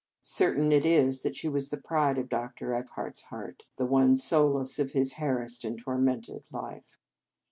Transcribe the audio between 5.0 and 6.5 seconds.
harassed and tormented